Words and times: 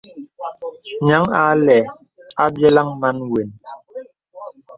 Nyaŋ 1.05 1.23
a 1.41 1.43
lɛ̂ 1.65 1.79
àbyə̀laŋ 2.43 2.87
màn 3.01 3.17
wən. 3.31 3.49